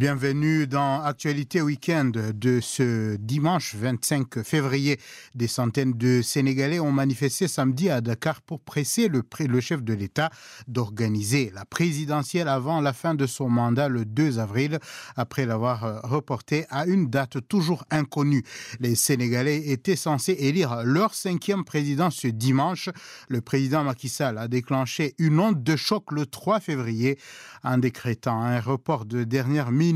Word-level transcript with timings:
Bienvenue 0.00 0.66
dans 0.66 1.02
Actualité 1.02 1.60
Week-end 1.60 2.10
de 2.14 2.60
ce 2.62 3.16
dimanche 3.16 3.74
25 3.74 4.42
février. 4.44 4.98
Des 5.34 5.46
centaines 5.46 5.92
de 5.92 6.22
Sénégalais 6.22 6.80
ont 6.80 6.90
manifesté 6.90 7.48
samedi 7.48 7.90
à 7.90 8.00
Dakar 8.00 8.40
pour 8.40 8.60
presser 8.60 9.08
le, 9.08 9.22
le 9.40 9.60
chef 9.60 9.82
de 9.82 9.92
l'État 9.92 10.30
d'organiser 10.68 11.52
la 11.54 11.66
présidentielle 11.66 12.48
avant 12.48 12.80
la 12.80 12.94
fin 12.94 13.14
de 13.14 13.26
son 13.26 13.50
mandat 13.50 13.90
le 13.90 14.06
2 14.06 14.38
avril, 14.38 14.78
après 15.16 15.44
l'avoir 15.44 16.00
reporté 16.02 16.64
à 16.70 16.86
une 16.86 17.10
date 17.10 17.46
toujours 17.46 17.84
inconnue. 17.90 18.42
Les 18.78 18.94
Sénégalais 18.94 19.68
étaient 19.68 19.96
censés 19.96 20.32
élire 20.32 20.80
leur 20.82 21.12
cinquième 21.12 21.62
président 21.62 22.08
ce 22.08 22.28
dimanche. 22.28 22.88
Le 23.28 23.42
président 23.42 23.84
Macky 23.84 24.08
Sall 24.08 24.38
a 24.38 24.48
déclenché 24.48 25.14
une 25.18 25.38
onde 25.38 25.62
de 25.62 25.76
choc 25.76 26.10
le 26.10 26.24
3 26.24 26.58
février 26.60 27.18
en 27.62 27.76
décrétant 27.76 28.40
un 28.40 28.60
report 28.60 29.04
de 29.04 29.24
dernière 29.24 29.70
minute 29.70 29.89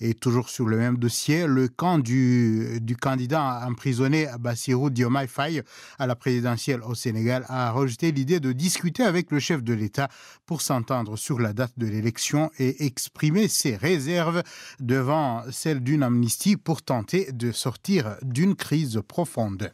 et 0.00 0.14
toujours 0.14 0.48
sur 0.48 0.66
le 0.66 0.76
même 0.76 0.98
dossier, 0.98 1.46
le 1.46 1.68
camp 1.68 1.98
du, 1.98 2.80
candidat 3.00 3.66
emprisonné 3.66 4.28
Bassirou 4.38 4.90
Diomaye 4.90 5.28
Faye 5.28 5.62
à 5.98 6.06
la 6.06 6.16
présidentielle 6.16 6.82
au 6.82 6.94
Sénégal 6.94 7.44
a 7.48 7.70
rejeté 7.70 8.12
l'idée 8.12 8.40
de 8.40 8.52
discuter 8.52 9.02
avec 9.02 9.30
le 9.30 9.40
chef 9.40 9.62
de 9.62 9.74
l'État 9.74 10.08
pour 10.46 10.60
s'entendre 10.60 11.16
sur 11.16 11.40
la 11.40 11.52
date 11.52 11.72
de 11.76 11.86
l'élection 11.86 12.50
et 12.58 12.84
exprimer 12.84 13.48
ses 13.48 13.76
réserves 13.76 14.42
devant 14.80 15.42
celle 15.50 15.80
d'une 15.80 16.02
amnistie 16.02 16.56
pour 16.56 16.82
tenter 16.82 17.32
de 17.32 17.52
sortir 17.52 18.16
d'une 18.22 18.54
crise 18.54 19.00
profonde. 19.06 19.72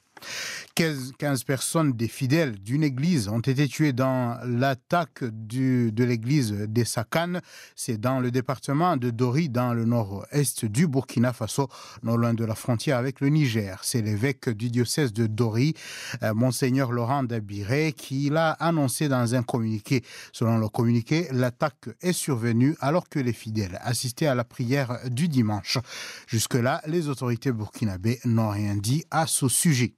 15, 0.74 1.44
personnes 1.44 1.92
des 1.92 2.08
fidèles 2.08 2.58
d'une 2.58 2.82
église 2.82 3.28
ont 3.28 3.40
été 3.40 3.68
tuées 3.68 3.92
dans 3.92 4.38
l'attaque 4.44 5.24
de 5.24 6.04
l'église 6.04 6.52
des 6.52 6.84
Sakan. 6.84 7.40
C'est 7.76 7.98
dans 7.98 8.20
le 8.20 8.30
département 8.30 8.96
de 8.96 9.10
Dori, 9.10 9.48
dans 9.48 9.74
le 9.74 9.84
nord-est 9.84 10.64
du 10.64 10.86
Burkina 10.86 11.32
Faso, 11.32 11.68
non 12.02 12.16
loin 12.16 12.34
de 12.34 12.44
la 12.44 12.54
frontière 12.54 12.96
avec 12.96 13.20
le 13.20 13.28
Niger. 13.28 13.80
C'est 13.82 14.02
l'évêque 14.02 14.48
du 14.48 14.70
diocèse 14.70 15.12
de 15.12 15.26
Dori, 15.26 15.74
euh, 16.22 16.32
Monseigneur 16.34 16.92
Laurent 16.92 17.24
Dabiré, 17.24 17.92
qui 17.92 18.30
l'a 18.30 18.52
annoncé 18.52 19.08
dans 19.08 19.34
un 19.34 19.42
communiqué. 19.42 20.02
Selon 20.32 20.58
le 20.58 20.68
communiqué, 20.68 21.28
l'attaque 21.32 21.90
est 22.00 22.12
survenue 22.12 22.76
alors 22.80 23.08
que 23.08 23.18
les 23.18 23.32
fidèles 23.32 23.78
assistaient 23.82 24.26
à 24.26 24.34
la 24.34 24.44
prière 24.44 24.98
du 25.10 25.28
dimanche. 25.28 25.78
Jusque-là, 26.26 26.80
les 26.86 27.08
autorités 27.08 27.52
burkinabées 27.52 28.20
n'ont 28.24 28.50
rien 28.50 28.76
dit 28.76 29.04
à 29.10 29.26
ce 29.26 29.48
sujet. 29.48 29.94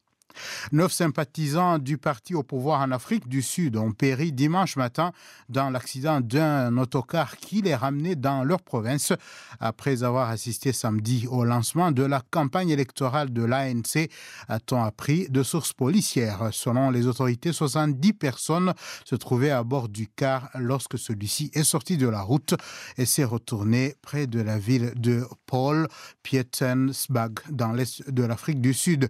Neuf 0.72 0.92
sympathisants 0.92 1.78
du 1.78 1.98
parti 1.98 2.34
au 2.34 2.42
pouvoir 2.42 2.80
en 2.80 2.90
Afrique 2.90 3.28
du 3.28 3.42
Sud 3.42 3.76
ont 3.76 3.92
péri 3.92 4.32
dimanche 4.32 4.76
matin 4.76 5.12
dans 5.48 5.70
l'accident 5.70 6.20
d'un 6.20 6.76
autocar 6.78 7.36
qui 7.36 7.62
les 7.62 7.74
ramenait 7.74 8.16
dans 8.16 8.44
leur 8.44 8.62
province 8.62 9.12
après 9.60 10.02
avoir 10.02 10.30
assisté 10.30 10.72
samedi 10.72 11.26
au 11.28 11.44
lancement 11.44 11.92
de 11.92 12.02
la 12.02 12.22
campagne 12.30 12.70
électorale 12.70 13.32
de 13.32 13.42
l'ANC, 13.42 14.08
a-t-on 14.48 14.82
appris 14.82 15.28
de 15.28 15.42
sources 15.42 15.72
policières? 15.72 16.48
Selon 16.52 16.90
les 16.90 17.06
autorités, 17.06 17.52
70 17.52 18.12
personnes 18.12 18.74
se 19.04 19.14
trouvaient 19.14 19.50
à 19.50 19.62
bord 19.62 19.88
du 19.88 20.08
car 20.08 20.48
lorsque 20.54 20.98
celui-ci 20.98 21.50
est 21.54 21.64
sorti 21.64 21.96
de 21.96 22.08
la 22.08 22.22
route 22.22 22.54
et 22.96 23.06
s'est 23.06 23.24
retourné 23.24 23.94
près 24.02 24.26
de 24.26 24.40
la 24.40 24.58
ville 24.58 24.92
de 24.96 25.24
Paul 25.46 25.88
Pietensbach 26.22 27.42
dans 27.50 27.72
l'est 27.72 28.08
de 28.10 28.22
l'Afrique 28.22 28.60
du 28.60 28.74
Sud. 28.74 29.08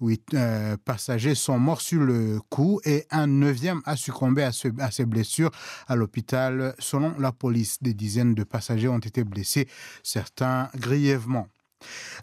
Huit 0.00 0.34
euh, 0.34 0.61
passagers 0.84 1.34
sont 1.34 1.58
morts 1.58 1.80
sur 1.80 2.00
le 2.00 2.40
coup 2.48 2.80
et 2.84 3.06
un 3.10 3.26
neuvième 3.26 3.82
a 3.84 3.96
succombé 3.96 4.42
à, 4.42 4.52
ses 4.52 5.04
blessures 5.04 5.50
à 5.86 5.96
l'hôpital. 5.96 6.74
Selon 6.78 7.14
la 7.18 7.32
police, 7.32 7.82
des 7.82 7.94
dizaines 7.94 8.34
de 8.34 8.44
passagers 8.44 8.88
ont 8.88 8.98
été 8.98 9.24
blessés, 9.24 9.68
certains 10.02 10.68
grièvement. 10.76 11.48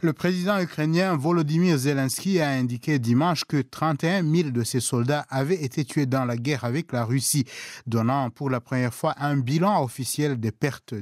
Le 0.02 0.14
président 0.14 0.60
ukrainien 0.60 1.16
Volodymyr 1.16 1.78
Zelensky 1.78 2.40
a 2.40 2.50
indiqué 2.50 3.00
dimanche 3.00 3.44
que 3.46 3.62
31 3.62 4.24
000 4.24 4.50
de 4.52 4.64
ses 4.64 4.80
soldats 4.80 5.26
avaient 5.30 5.62
été 5.62 5.86
tués 5.86 6.06
dans 6.06 6.26
la 6.26 6.38
guerre 6.38 6.64
avec 6.64 6.92
la 6.92 7.04
Russie, 7.04 7.46
donnant 7.86 8.30
pour 8.30 8.50
la 8.50 8.62
première 8.62 8.94
fois 8.94 9.16
un 9.18 9.38
bilan 9.38 9.84
officiel 9.84 10.40
des 10.40 10.52
pertes 10.52 10.94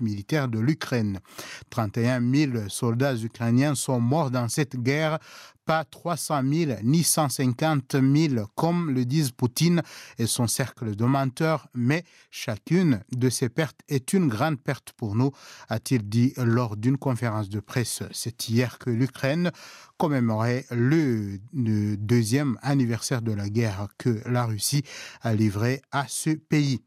militaires 0.00 0.48
de 0.48 0.58
l'Ukraine. 0.58 1.20
31 1.70 2.20
000 2.20 2.52
soldats 2.68 3.16
ukrainiens 3.16 3.74
sont 3.74 4.00
morts 4.00 4.30
dans 4.30 4.48
cette 4.48 4.76
guerre 4.76 5.18
pas 5.68 5.84
300 5.84 6.40
000 6.50 6.72
ni 6.82 7.04
150 7.04 7.96
000 8.00 8.46
comme 8.54 8.90
le 8.90 9.04
disent 9.04 9.32
Poutine 9.32 9.82
et 10.18 10.26
son 10.26 10.46
cercle 10.46 10.96
de 10.96 11.04
menteurs, 11.04 11.68
mais 11.74 12.04
chacune 12.30 13.04
de 13.12 13.28
ces 13.28 13.50
pertes 13.50 13.78
est 13.86 14.14
une 14.14 14.28
grande 14.28 14.58
perte 14.58 14.92
pour 14.92 15.14
nous, 15.14 15.30
a-t-il 15.68 16.08
dit 16.08 16.32
lors 16.38 16.78
d'une 16.78 16.96
conférence 16.96 17.50
de 17.50 17.60
presse. 17.60 18.02
C'est 18.12 18.48
hier 18.48 18.78
que 18.78 18.88
l'Ukraine 18.88 19.52
commémorait 19.98 20.64
le, 20.70 21.38
deuxième 21.52 22.58
anniversaire 22.62 23.20
de 23.20 23.32
la 23.32 23.50
guerre 23.50 23.88
que 23.98 24.22
la 24.24 24.46
Russie 24.46 24.84
a 25.20 25.34
livrée 25.34 25.82
à 25.92 26.06
ce 26.08 26.30
pays. 26.30 26.80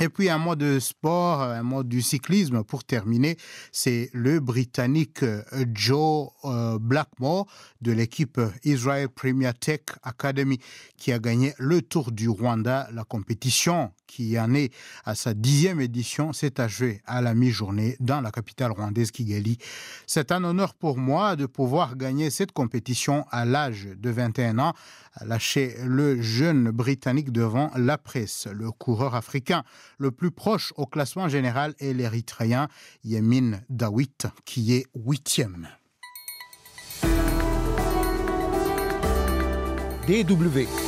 Et 0.00 0.08
puis 0.08 0.30
un 0.30 0.38
mot 0.38 0.54
de 0.54 0.78
sport, 0.78 1.42
un 1.42 1.64
mot 1.64 1.82
du 1.82 2.02
cyclisme. 2.02 2.62
Pour 2.62 2.84
terminer, 2.84 3.36
c'est 3.72 4.10
le 4.12 4.38
Britannique 4.38 5.24
euh, 5.24 5.42
Joe 5.74 6.28
euh, 6.44 6.78
Blackmore 6.78 7.46
de 7.80 7.90
l'équipe 7.90 8.40
Israel 8.62 9.08
Premier 9.08 9.52
Tech 9.54 9.80
Academy 10.04 10.60
qui 10.96 11.10
a 11.12 11.18
gagné 11.18 11.52
le 11.58 11.82
Tour 11.82 12.12
du 12.12 12.28
Rwanda, 12.28 12.88
la 12.92 13.02
compétition 13.02 13.90
qui 14.08 14.36
en 14.40 14.52
est 14.54 14.72
à 15.04 15.14
sa 15.14 15.34
dixième 15.34 15.80
édition 15.80 16.32
s'est 16.32 16.60
achevée 16.60 17.00
à 17.06 17.22
la 17.22 17.34
mi-journée 17.34 17.96
dans 18.00 18.20
la 18.20 18.32
capitale 18.32 18.72
rwandaise 18.72 19.12
Kigali. 19.12 19.58
C'est 20.06 20.32
un 20.32 20.42
honneur 20.42 20.74
pour 20.74 20.98
moi 20.98 21.36
de 21.36 21.46
pouvoir 21.46 21.96
gagner 21.96 22.30
cette 22.30 22.50
compétition 22.50 23.24
à 23.30 23.44
l'âge 23.44 23.86
de 23.96 24.10
21 24.10 24.58
ans, 24.58 24.72
lâché 25.20 25.76
le 25.84 26.20
jeune 26.20 26.70
Britannique 26.70 27.30
devant 27.30 27.70
la 27.76 27.98
presse, 27.98 28.48
le 28.50 28.72
coureur 28.72 29.14
africain 29.14 29.62
le 29.98 30.10
plus 30.10 30.30
proche 30.30 30.72
au 30.76 30.86
classement 30.86 31.28
général 31.28 31.74
est 31.78 31.92
l'Érythréen 31.92 32.68
Yemin 33.04 33.60
Dawit, 33.68 34.26
qui 34.44 34.74
est 34.74 34.86
huitième. 34.94 35.68
DW 40.08 40.87